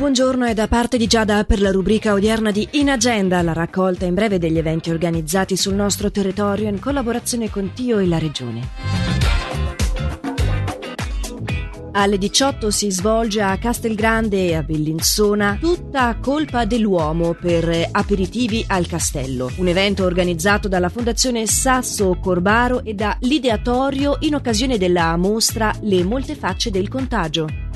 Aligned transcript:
buongiorno 0.00 0.46
è 0.46 0.54
da 0.54 0.66
parte 0.66 0.96
di 0.96 1.06
Giada 1.06 1.44
per 1.44 1.60
la 1.60 1.70
rubrica 1.70 2.14
odierna 2.14 2.50
di 2.50 2.66
In 2.72 2.88
Agenda, 2.88 3.42
la 3.42 3.52
raccolta 3.52 4.06
in 4.06 4.14
breve 4.14 4.38
degli 4.38 4.56
eventi 4.56 4.88
organizzati 4.88 5.58
sul 5.58 5.74
nostro 5.74 6.10
territorio 6.10 6.70
in 6.70 6.80
collaborazione 6.80 7.50
con 7.50 7.74
Tio 7.74 7.98
e 7.98 8.06
la 8.06 8.18
Regione. 8.18 8.68
Alle 11.92 12.16
18 12.16 12.70
si 12.70 12.90
svolge 12.90 13.42
a 13.42 13.58
Castelgrande 13.58 14.46
e 14.46 14.54
a 14.54 14.62
Bellinzona 14.62 15.58
tutta 15.60 16.16
colpa 16.18 16.64
dell'uomo 16.64 17.34
per 17.34 17.88
aperitivi 17.90 18.64
al 18.68 18.86
castello, 18.86 19.50
un 19.56 19.66
evento 19.66 20.04
organizzato 20.04 20.66
dalla 20.66 20.88
Fondazione 20.88 21.46
Sasso 21.46 22.16
Corbaro 22.18 22.82
e 22.84 22.94
da 22.94 23.18
L'ideatorio 23.20 24.16
in 24.20 24.34
occasione 24.34 24.78
della 24.78 25.14
mostra 25.18 25.74
Le 25.82 26.02
molte 26.04 26.36
facce 26.36 26.70
del 26.70 26.88
contagio. 26.88 27.68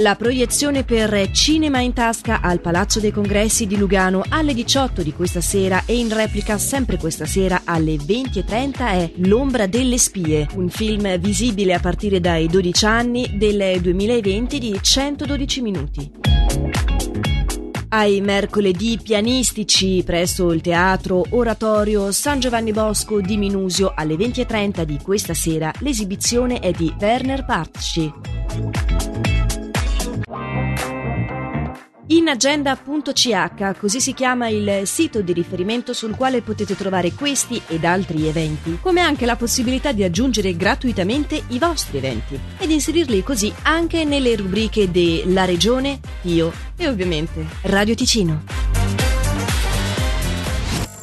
La 0.00 0.14
proiezione 0.14 0.84
per 0.84 1.30
Cinema 1.30 1.80
in 1.80 1.94
tasca 1.94 2.42
al 2.42 2.60
Palazzo 2.60 3.00
dei 3.00 3.12
Congressi 3.12 3.66
di 3.66 3.78
Lugano 3.78 4.22
alle 4.28 4.52
18 4.52 5.02
di 5.02 5.14
questa 5.14 5.40
sera 5.40 5.84
e 5.86 5.96
in 5.96 6.12
replica 6.12 6.58
sempre 6.58 6.98
questa 6.98 7.24
sera 7.24 7.62
alle 7.64 7.94
20.30 7.94 8.72
è 8.76 9.10
L'ombra 9.20 9.66
delle 9.66 9.96
spie, 9.96 10.48
un 10.56 10.68
film 10.68 11.16
visibile 11.16 11.72
a 11.72 11.80
partire 11.80 12.20
dai 12.20 12.46
12 12.46 12.84
anni 12.84 13.38
del 13.38 13.80
2020 13.80 14.58
di 14.58 14.78
112 14.78 15.60
minuti. 15.62 16.10
Ai 17.88 18.20
mercoledì 18.20 18.98
pianistici 19.02 20.02
presso 20.04 20.52
il 20.52 20.60
teatro 20.60 21.24
Oratorio 21.30 22.12
San 22.12 22.38
Giovanni 22.38 22.72
Bosco 22.72 23.22
di 23.22 23.38
Minusio 23.38 23.94
alle 23.96 24.16
20.30 24.16 24.82
di 24.82 24.98
questa 25.02 25.32
sera 25.32 25.72
l'esibizione 25.78 26.58
è 26.58 26.70
di 26.72 26.94
Werner 27.00 27.46
Partschi. 27.46 28.12
inagenda.ch, 32.08 33.78
così 33.78 34.00
si 34.00 34.12
chiama 34.12 34.48
il 34.48 34.82
sito 34.84 35.22
di 35.22 35.32
riferimento 35.32 35.92
sul 35.92 36.14
quale 36.14 36.42
potete 36.42 36.76
trovare 36.76 37.12
questi 37.12 37.60
ed 37.66 37.84
altri 37.84 38.26
eventi, 38.26 38.78
come 38.80 39.00
anche 39.00 39.26
la 39.26 39.36
possibilità 39.36 39.92
di 39.92 40.04
aggiungere 40.04 40.56
gratuitamente 40.56 41.42
i 41.48 41.58
vostri 41.58 41.98
eventi 41.98 42.38
ed 42.58 42.70
inserirli 42.70 43.22
così 43.22 43.52
anche 43.62 44.04
nelle 44.04 44.36
rubriche 44.36 44.90
della 44.90 45.44
Regione, 45.44 46.00
Io 46.22 46.52
e 46.76 46.88
ovviamente 46.88 47.44
Radio 47.62 47.94
Ticino. 47.94 48.44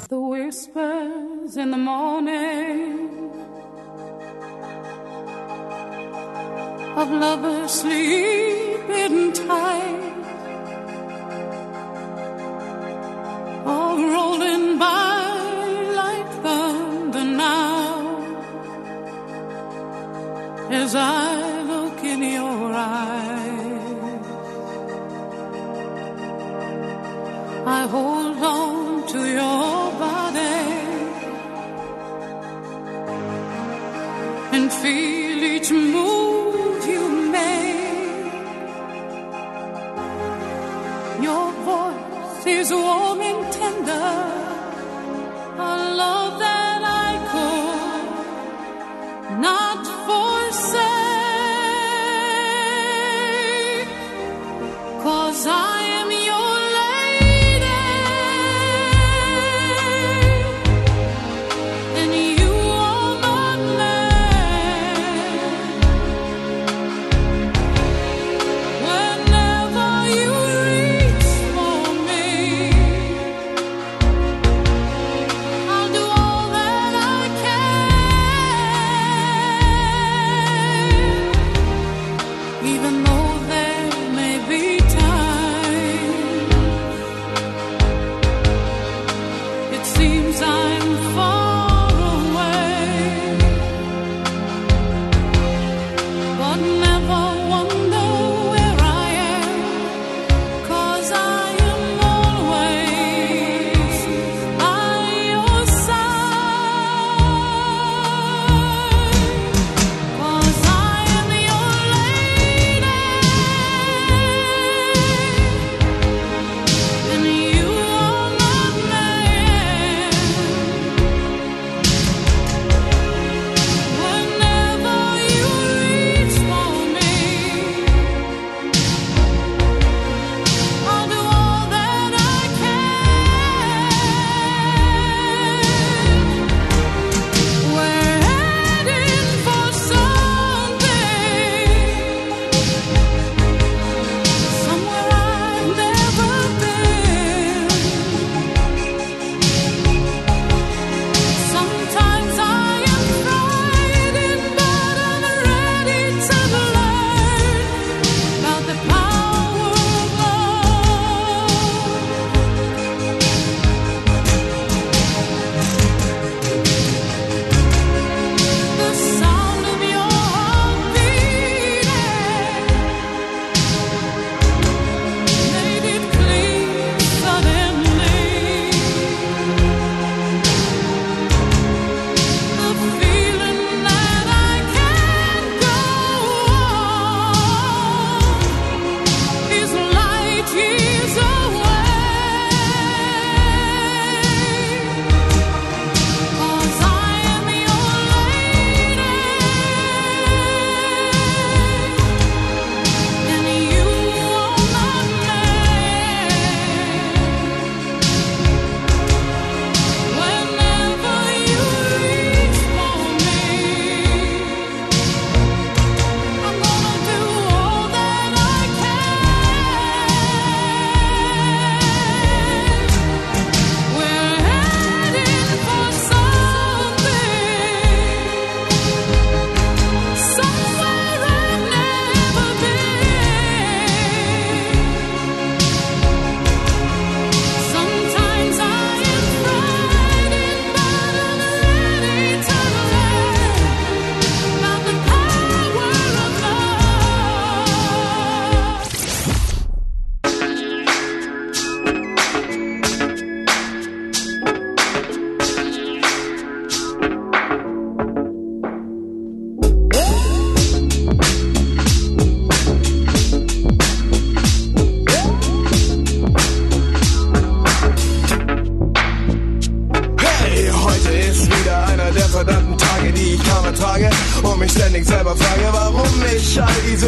The 0.08 0.16
of 6.96 7.10
lovers 7.10 7.82
sleeping 7.82 9.34
tight 9.34 10.13
as 20.94 20.98
I 20.98 21.62
look 21.64 22.04
in 22.04 22.22
your 22.22 22.72
eyes. 22.72 24.26
I 27.66 27.88
hold 27.88 28.38
on 28.38 29.08
to 29.08 29.20
your 29.40 29.92
body 30.06 30.60
and 34.56 34.72
feel 34.82 35.44
each 35.54 35.72
move 35.72 36.88
you 36.94 37.04
make. 37.38 38.34
Your 41.28 41.48
voice 41.70 42.46
is 42.46 42.72
warm 42.72 43.22
and 43.22 43.54
tender, 43.54 44.43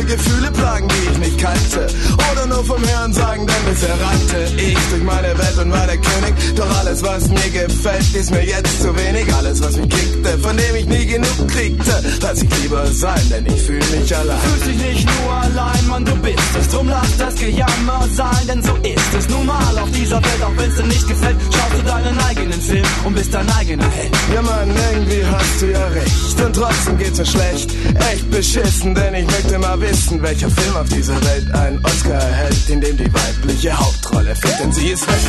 Gefühle 0.04 0.52
plagen, 0.52 0.88
die 0.88 1.12
ich 1.12 1.18
nicht 1.18 1.40
kannte. 1.40 1.88
Oder 2.32 2.46
nur 2.48 2.64
vom 2.66 2.82
Hören 2.82 3.14
sagen, 3.14 3.48
denn 3.48 3.74
bisher 3.74 3.96
rannte 4.02 4.62
ich 4.62 4.78
durch 4.90 5.04
meine 5.04 5.38
Welt 5.38 5.58
und 5.58 5.72
war 5.72 5.86
der 5.86 5.98
König. 5.98 6.34
Doch 6.56 6.78
alles, 6.80 7.04
was 7.04 7.28
mir 7.30 7.50
gefällt, 7.50 8.16
ist 8.16 8.32
mir 8.32 8.46
jetzt 8.46 8.82
zu 8.82 8.96
wenig. 8.96 9.34
Alles, 9.34 9.62
was 9.62 9.78
mich 9.78 9.90
kickte, 9.90 10.38
von 10.40 10.58
dem 10.58 10.76
ich 10.76 10.86
nie 10.86 11.06
genug 11.06 11.48
kriegte, 11.48 12.04
lass 12.22 12.42
ich 12.42 12.50
lieber 12.62 12.86
sein, 12.88 13.22
denn 13.30 13.46
ich 13.46 13.62
fühle 13.62 13.86
mich 13.98 14.16
allein. 14.16 14.40
Fühlst 14.40 14.68
dich 14.68 14.78
nicht 14.78 15.08
nur 15.22 15.34
allein, 15.34 15.88
Mann, 15.88 16.06
du 16.06 16.16
bist 16.18 16.40
es. 16.60 16.68
Drum 16.70 16.90
lass 16.90 17.18
das 17.18 17.36
Gejammer 17.36 18.08
sein, 18.14 18.48
denn 18.48 18.64
so 18.64 18.76
ist 18.76 19.14
es 19.18 19.30
nun 19.30 19.46
mal 19.46 19.78
auf 19.78 19.92
dieser 19.92 20.18
Welt. 20.18 20.44
Auch 20.44 20.58
wenn's 20.58 20.76
dir 20.76 20.88
nicht 20.88 21.08
gefällt, 21.08 21.36
schaust 21.52 21.74
du 21.78 21.88
deinen 21.88 22.20
eigenen 22.20 22.62
Film 22.62 22.86
und 23.06 23.16
bist 23.16 23.34
dein 23.34 23.50
eigener 23.52 23.90
Held. 23.92 24.12
Ja, 24.34 24.42
Mann, 24.42 24.70
irgendwie 24.92 25.24
hast 25.26 25.62
du 25.62 25.72
ja 25.72 25.86
recht. 25.88 26.42
Und 26.46 26.56
trotzdem 26.56 26.98
geht's 26.98 27.18
mir 27.18 27.26
schlecht. 27.26 27.72
Echt 28.12 28.30
beschissen, 28.32 28.96
denn 28.96 29.14
ich 29.16 29.26
möchte 29.26 29.55
wissen, 29.90 30.22
welcher 30.22 30.50
Film 30.50 30.76
auf 30.76 30.90
dieser 30.90 31.16
Welt 31.26 31.52
einen 31.54 31.84
Oscar 31.86 32.14
erhält, 32.14 32.70
in 32.70 32.82
dem 32.82 32.98
die 32.98 33.14
weibliche 33.14 33.78
Hauptrolle 33.78 34.36
fehlt, 34.36 34.60
denn 34.60 34.72
sie 34.72 34.90
ist 34.90 35.08
weg. 35.08 35.26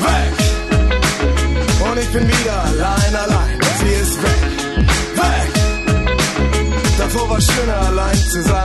Weg! 0.00 0.34
Und 1.88 1.98
ich 1.98 2.08
bin 2.12 2.28
wieder 2.28 2.64
allein, 2.64 3.16
allein. 3.16 3.58
Sie 3.80 3.94
ist 4.02 4.22
weg. 4.22 4.42
Weg! 5.14 5.52
Davor 6.98 7.30
war 7.30 7.40
schöner 7.40 7.80
allein 7.88 8.16
zu 8.16 8.42
sein, 8.42 8.55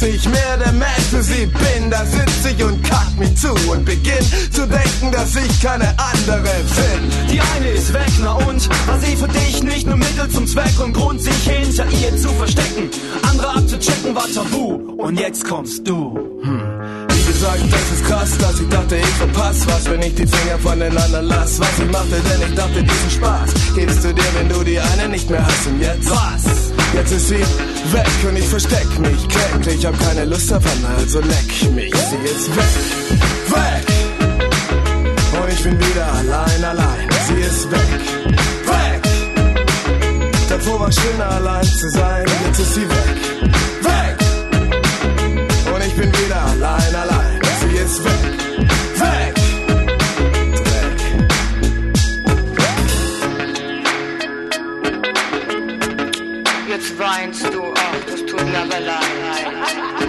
jetzt 0.00 0.12
nicht 0.12 0.30
mehr 0.30 0.56
der 0.58 0.72
Mensch 0.72 1.08
für 1.10 1.22
sie 1.22 1.46
bin? 1.46 1.90
Da 1.90 2.04
sitze 2.04 2.50
ich 2.50 2.64
und 2.64 2.82
kack 2.84 3.18
mich 3.18 3.34
zu 3.36 3.50
und 3.70 3.84
beginn 3.84 4.24
zu 4.52 4.66
denken, 4.66 5.12
dass 5.12 5.34
ich 5.36 5.60
keine 5.60 5.94
andere 5.98 6.42
bin. 6.42 7.28
Die 7.30 7.40
eine 7.40 7.70
ist 7.70 7.92
weg, 7.92 8.10
na 8.20 8.32
und? 8.34 8.68
War 8.86 8.98
sie 9.00 9.16
für 9.16 9.28
dich 9.28 9.62
nicht 9.62 9.86
nur 9.86 9.96
Mittel 9.96 10.28
zum 10.30 10.46
Zweck 10.46 10.78
und 10.82 10.92
Grund, 10.92 11.20
sich 11.20 11.34
hinter 11.44 11.86
ihr 11.90 12.16
zu 12.16 12.28
verstecken? 12.28 12.90
Andere 13.22 13.56
abzuchecken 13.56 14.14
war 14.14 14.26
tabu 14.32 14.74
und 14.98 15.18
jetzt 15.18 15.44
kommst 15.46 15.86
du. 15.86 16.37
Gesagt, 17.38 17.72
das 17.72 17.92
ist 17.92 18.04
krass, 18.04 18.38
dass 18.38 18.60
ich 18.60 18.68
dachte, 18.68 18.96
ich 18.96 19.06
verpasse 19.06 19.64
was, 19.68 19.88
wenn 19.88 20.02
ich 20.02 20.12
die 20.12 20.26
Finger 20.26 20.58
voneinander 20.58 21.22
lass. 21.22 21.60
Was 21.60 21.78
ich 21.78 21.88
machte, 21.92 22.16
denn 22.18 22.48
ich 22.48 22.54
dachte, 22.56 22.82
diesen 22.82 23.10
Spaß 23.10 23.50
gibst 23.76 24.02
du 24.02 24.12
dir, 24.12 24.24
wenn 24.34 24.48
du 24.48 24.64
die 24.64 24.80
eine 24.80 25.08
nicht 25.08 25.30
mehr 25.30 25.46
hast. 25.46 25.68
Und 25.68 25.80
jetzt 25.80 26.10
was? 26.10 26.72
Jetzt 26.94 27.12
ist 27.12 27.28
sie 27.28 27.38
weg 27.38 28.08
und 28.28 28.36
ich 28.36 28.48
versteck 28.48 28.88
mich 28.98 29.28
kläglich. 29.28 29.76
Ich 29.78 29.86
hab 29.86 29.96
keine 30.00 30.24
Lust 30.24 30.52
Anna, 30.52 30.96
also 30.96 31.20
leck 31.20 31.74
mich. 31.76 31.94
Sie 31.94 32.16
ist 32.28 32.56
weg, 32.56 32.64
weg. 33.54 33.86
Und 35.40 35.52
ich 35.52 35.62
bin 35.62 35.78
wieder 35.78 36.12
allein, 36.14 36.64
allein. 36.64 37.08
Sie 37.28 37.40
ist 37.40 37.70
weg, 37.70 38.00
weg. 38.66 39.02
Davor 40.48 40.80
war 40.80 40.90
schöner 40.90 41.30
allein 41.30 41.64
zu 41.64 41.88
sein, 41.90 42.24
jetzt 42.48 42.58
ist 42.58 42.74
sie 42.74 42.80
weg, 42.80 43.16
weg. 43.82 44.27